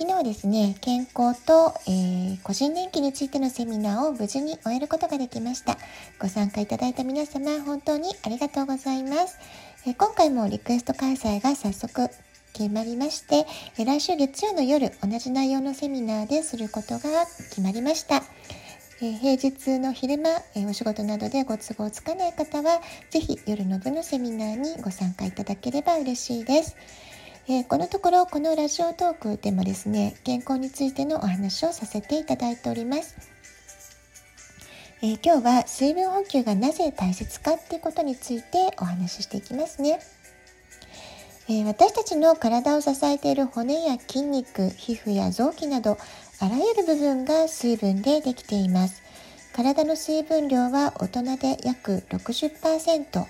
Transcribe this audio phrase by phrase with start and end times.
[0.00, 5.76] 昨日ですね、健康と、えー、個人年金についてのセミナーを無事に終えることができました。
[6.18, 9.36] ご参加いただいた皆様、本当にありがとうございます。
[9.86, 12.08] えー、今回もリクエスト開催が早速
[12.54, 13.46] 決まりまして、
[13.76, 18.22] えー、来週月曜の夜、同じ内容のセミナーですることが決まりました。
[19.02, 22.80] え平日の昼間、えお仕事などでご都合つかない方は、
[23.10, 26.74] ぜひ夜の部のセミナーにご参加いただければ嬉しいです。
[27.52, 33.16] えー、このところこのラジオトークでもですね健康についてのお話をさせていただいております、
[35.02, 39.98] えー、今日は水分補給がなぜ大切かっていうことについてお話ししていきますね、
[41.48, 45.98] えー、私たちの体を支えている骨や筋肉皮膚や臓器など
[46.38, 49.02] あらゆる部分が水分でできています。
[49.52, 53.26] 体の水分量は大人で約60%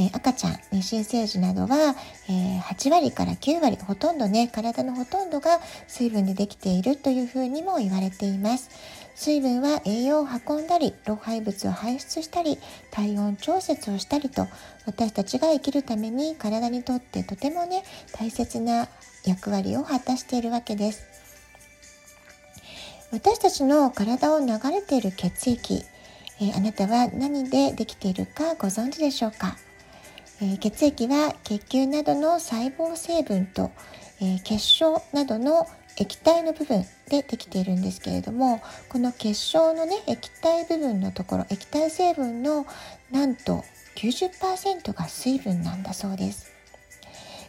[0.00, 1.94] えー、赤ちゃん、ね、新生児などは、
[2.28, 8.70] えー、8割から9割、ほとんどね、体のほとんどが水分でできているというふうにも言われています。
[9.14, 12.58] 水分は栄養を運んだり、老廃物を排出したり、
[12.90, 14.46] 体温調節をしたりと、
[14.86, 18.88] 私たちが生きるために体にとってとてもね、大切な
[19.26, 21.02] 役割を果たしているわけです。
[23.12, 25.84] 私たちの体を流れている血液、
[26.40, 29.58] えー、あなたは何でできているかご存知でしょうか？
[30.42, 33.70] えー、血液は血球などの細胞成分と、
[34.20, 35.66] えー、結晶などの
[35.96, 42.64] 液体の部分でできているんですけれどもこの結晶のね液体部分のところ液体成分の
[43.10, 43.64] なんと
[43.96, 46.60] 90%が水分なんだそうです。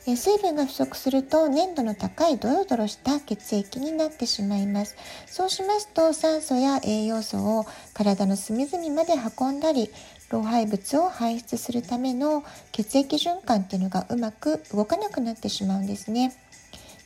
[0.08, 4.96] え水分が不足すると粘度の高いドロドロした血液になってしまいます
[5.28, 9.92] そうしますと酸素や栄養素を体の隅々まで運んだり
[10.32, 16.34] 老廃物を排出するための血液循環っていうのがうまく動かなくなってしまうんですね。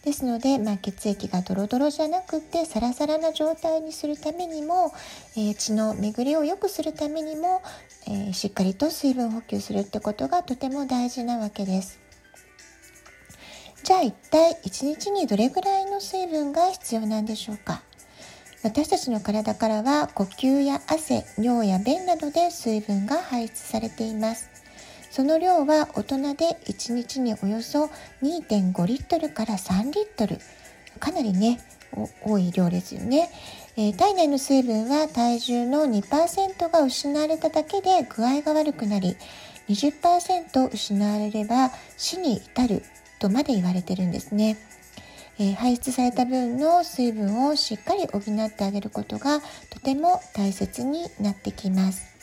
[0.04, 4.94] ですので、まあ、血液がドロドロじゃなくてサラサラな状態にするためにも、
[5.36, 7.64] えー、血の巡りを良くするためにも、
[8.08, 12.00] えー、しっかりと水分補給するってことがとても大事なわけです。
[13.84, 17.82] じゃあ一体1日にどれぐらいの水分が必要なんでしょうか？
[18.66, 24.50] 私たちの体からは呼吸や汗、尿や便などで水分が排出されています。
[25.12, 27.92] その量は大人で1日におよそ
[28.24, 30.40] 2.5リットルから3リットル。
[31.00, 31.60] かなりね、
[32.24, 33.30] 多い量ですよね。
[33.78, 39.16] えー、体内の水分は体重の2%が失われただけで具合が悪くなり、
[39.70, 42.82] 20%失われれば死に至る
[43.20, 44.58] とまで言われてるんですね。
[45.38, 52.16] えー、排出された分の水分をしっかり補ってあげることがとても大切になってきます。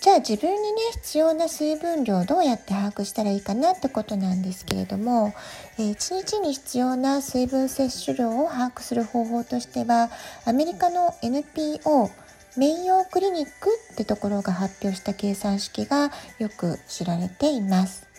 [0.00, 5.32] じゃあ自分にね必要な水分量をどうやって把握したらいいかなってことなんですけれども、
[5.78, 10.10] えー、1日に必要な水分摂取量を把握する方法としては
[10.44, 12.10] アメリカの NPO
[12.58, 18.13] メイヨークリニックってところが発表した計算式がよく知られています。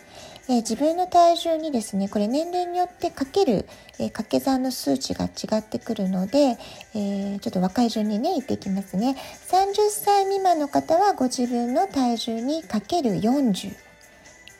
[0.47, 3.67] えー、自分の体重にですねこれ年齢によってかける、
[3.99, 6.57] えー、掛け算の数値が違ってくるので、
[6.93, 9.15] えー、ちょっと若い順にね言っていきますね。
[9.49, 13.75] 30歳未満の方はご自分の体重にかける40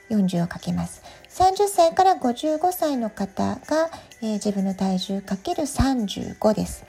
[0.10, 1.02] 40をかけます。
[1.30, 3.90] 30歳から55歳の方が、
[4.22, 6.86] え自分の体重かける35です。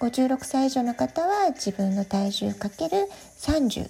[0.00, 3.88] 56歳以上の方は自分の体重かける30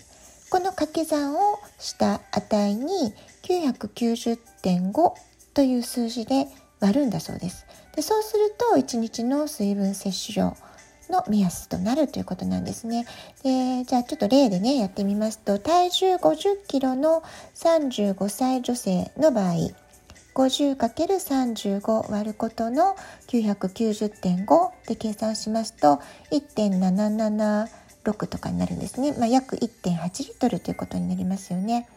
[0.50, 5.12] この掛け算をした値に990.5
[5.54, 6.46] という数字で
[6.80, 7.66] 割るんだそうです。
[7.94, 10.56] でそうすると1日の水分摂取量
[11.10, 13.06] の目安となるということなんですね。
[13.42, 17.22] でじゃあちょっと例でねやってみますと体重50キロの
[17.54, 19.54] 35歳女性の場合
[20.34, 22.96] 50×35 割ることの
[23.26, 27.68] 990.5で計算しますと1.77
[28.10, 31.88] 6とかになるんですね、まあ、約1.8リットルということになりますよね。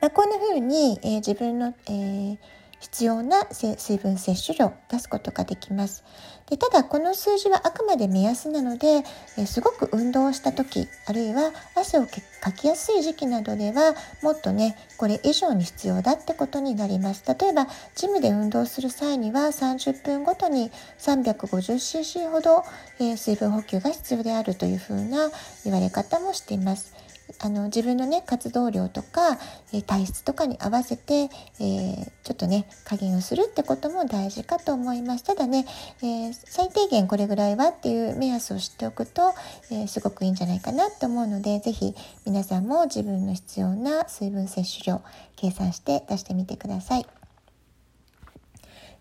[0.00, 2.38] まあ、こんな風に、えー、自分の、えー、
[2.80, 6.02] 必要な水分摂取量を出すことができます。
[6.48, 9.04] でただこの数字はあくまで目安なので、
[9.38, 12.06] えすごく運動をした時あるいは汗を
[12.40, 17.22] かきやすい時期などではもっとねこれ以上に必要だってことになります。
[17.26, 22.64] 例えばジムで運動する際には30分ごとに 350cc ほど、
[22.98, 25.30] え水分補給が必要であるというふうな
[25.64, 26.99] 言われ方もしています。
[27.38, 29.38] あの自分のね活動量とか、
[29.72, 35.66] え体質とかに合わせて、えー、ちょっとね加減をするってことも大事かと思いますただね、
[36.02, 39.32] えー、最低限これぐらいはっていう目安を知っておくと、
[39.70, 41.94] え、すごくいいんじゃないかなと思うので是非
[42.26, 45.02] 皆さんも自分の必要な水分摂取量
[45.36, 47.19] 計算して出してみてください。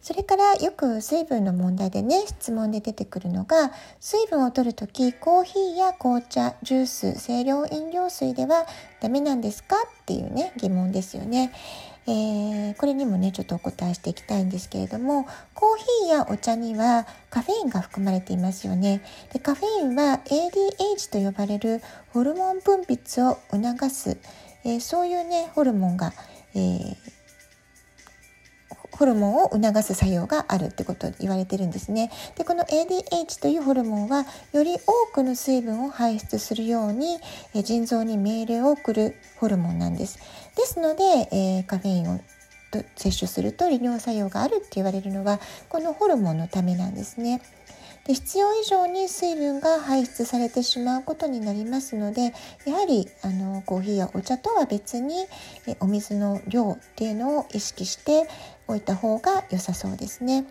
[0.01, 8.65] それからよく水分の問題でね質問で出てくるのが水分を取るときコーヒーや紅茶ジュース清涼飲料水では
[9.01, 11.51] ダメなんですかっていうね疑問ですよね。
[12.07, 21.81] えー、これにもねちょっとお答えしていきたいんですけれどもコーヒーやお茶にはカフェインが含まれていますよねでカフェインは ADH と呼ばれる
[22.11, 24.17] ホルモン分泌を促す、
[24.63, 26.11] えー、そういうねホルモンが、
[26.55, 27.18] えー
[28.99, 32.11] ホルモンを促す作用があるってことを言われてるんですね。
[32.35, 37.17] でこの ADH というホルモンはより多くの水分を排出するように
[37.55, 40.19] え腎臓に命令を送るホルモンなんです。
[40.57, 42.19] ですので、えー、カフェインを
[42.97, 47.41] 摂取すると利尿作用があるって言われるのはこのホルモンのためなんですね。
[48.09, 52.33] で必要以上に水分が排出されてしまうことになりますので
[52.65, 55.27] やはりあのコーヒーやお茶とは別に
[55.67, 58.27] えお水の量っていうのを意識して
[58.67, 60.47] おいた方が良さそうですね。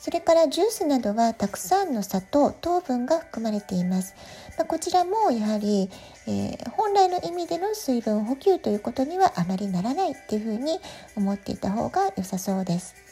[0.00, 4.14] それからジュースなどはたくさんの砂糖糖分が含まれています、
[4.56, 5.90] まあ、こちらもやはり、
[6.26, 10.78] えー、本来の意味での水分補給ということにはあまりならないっていうふうに
[11.16, 13.07] 思っていた方が良さそうです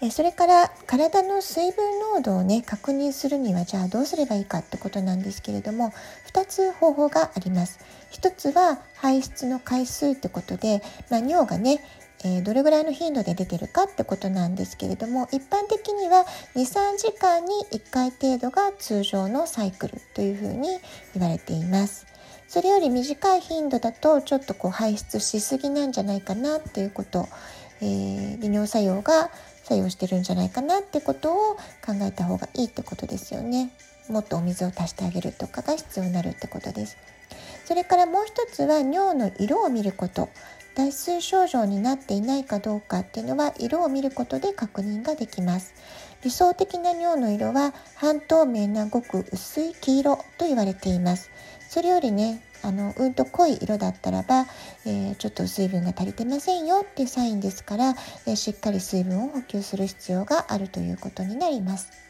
[0.00, 5.92] えそれから体の水分濃度をね確認するにはじゃあどうすればいいかってことなんですけれども
[6.32, 7.78] 2つ方法があります
[8.12, 11.80] 1つは排出の回数ってことで、まあ、尿がね
[12.24, 16.24] えどれぐらいの頻度で出てるかってことなんですけれども一般的には
[16.54, 20.68] 23時間に1回程度が通常のサイクルというふうに
[21.14, 22.06] 言われています。
[22.48, 27.26] それより短い頻度だとちょっとこう排出しすぎなんじゃないかなっていうこと、
[27.80, 29.30] えー、利尿作用が
[29.64, 33.72] 作用してるんじゃないかなってことを考えた方がいいってことですよね。
[34.08, 36.96] もっとお水を足してあげるとかが必要になるってことです。
[37.64, 40.28] それからもう一つは尿の色を見ること。
[40.74, 45.72] 脱水症状になっていないかどうかっていうのは色を見ることで確認ができます。
[46.24, 51.30] 理想的な尿の色は半透明なごく薄い黄色と言われています。
[51.68, 54.46] それよりねあのうんと濃い色だったらば、
[54.86, 57.90] えー、ちょっと水分が足りてませんよっていうサインですから、
[58.26, 62.04] えー、しっかり水分を補給する必要があるということになります。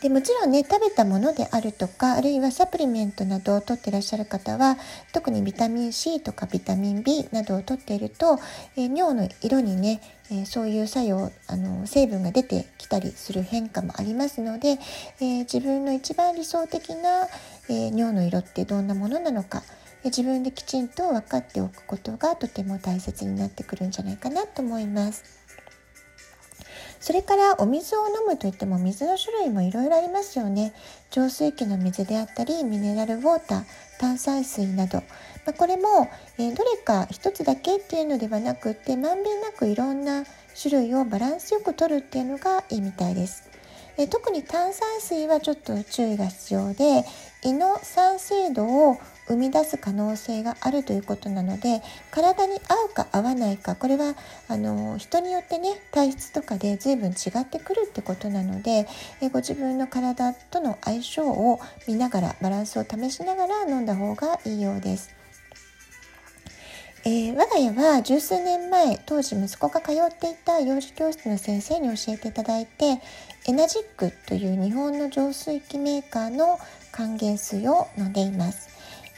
[0.00, 4.76] でもちろんね食べたものであるとかあるいはサプリメントなどを取ってらっしゃる方は
[5.12, 8.38] 特にビタミン C とかビタミン B などを取っていると、
[8.76, 14.78] えー、尿の色にね、えー、そういう作用あの成分が出てきたりする変化もありますので、
[15.20, 17.26] えー、自分の一番理想的な、
[17.68, 19.62] え尿の色ってどんなものなのか
[20.04, 25.38] 自分できちんと分かっておくことがとても大切になってくるんじゃないかなと思います。
[27.00, 30.72] それからお水を飲むといっても水の種類もいろいろありますよね。
[31.10, 33.64] 浄水器の水であったり、ミネラルウォーター、
[34.00, 34.98] 炭酸水など。
[34.98, 35.04] ま
[35.50, 40.24] あ、これも、え、どれか一つだけっていうのではなくって、まんべんなくいろんな
[40.60, 43.47] 種類をバランスよく取るっていうのがいいみたいです。
[43.98, 47.04] え特に炭酸水はちょっと注意が必要で
[47.42, 54.14] 胃の酸性度を生み出す可能性があるということなので体に合うか合わないかこれは
[54.48, 58.86] あの人によってね体質とかで随分違ってくるってことなので
[59.20, 65.17] えご自分の体との相性を見ながらバランスを試しながら飲んだ方がいいようです。
[67.10, 73.00] えー、我が家は十数年前当時息子が通っていた幼児教室の先生に教えていただいて
[73.46, 76.58] エナジックという日本の浄水器メーカーの
[76.92, 78.68] 還元水を飲んでいます。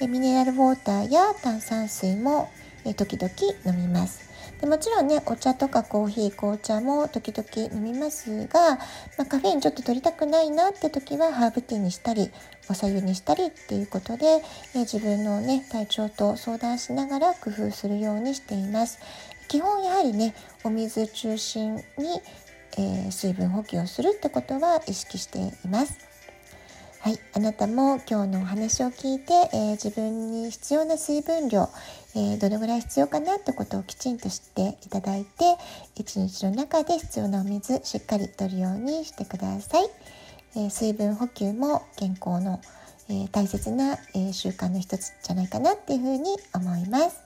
[0.01, 2.49] ミネラルウォーターや炭酸水も
[2.85, 3.33] え時々
[3.67, 4.31] 飲みます。
[4.61, 8.77] でもちろんねお茶とかコーヒー紅茶も時々飲みますが、
[9.17, 12.31] まあ、カフェインちょっと取りたくないなって時はハーブティーにしたり
[12.69, 14.43] おさゆにしたりっていうことで、
[14.75, 18.99] え自分のね体調と相談しながら工夫するようにしています。
[19.49, 21.83] 基本やはりねお水中心に、
[22.79, 26.10] えー、水分補給をするってことは意識しています。
[27.03, 31.71] はい、あなたも今日のお話を聞いて、えー、自分に必要な水分量、
[32.15, 35.57] えー、どのぐらい必要かなってことをきちんと知っていただいて
[35.97, 39.89] 一日の中で必要なお水しっかりとるようにしてください、
[40.57, 42.61] えー、水分補給も健康の、
[43.09, 47.23] え大切な、え習慣の一つじゃないかなっていうふうに思います。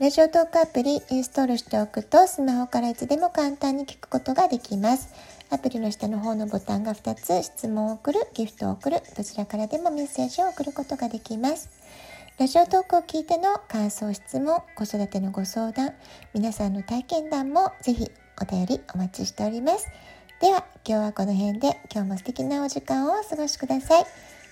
[0.00, 5.08] ラジオトークアプリインストールしておくとスマホからいつでも簡単に聞くことができます。
[5.50, 11.70] アプリの下の方のボタンが2つ、質問を送る、ギフトを送る、どちらからでもメッセージを送ることができます。
[12.38, 15.94] ラジオトークを聞いての感想、質問、子育てのご相談、
[16.34, 19.88] 皆さんの体験談もぜひお便りお待ちしております。
[20.40, 24.04] では、今日はこの辺で今日も素敵なお時間をお過ごしください。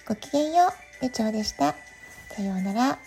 [0.09, 0.69] ごきげんよ
[1.01, 1.75] う、部長でした。
[2.35, 2.99] さようなら。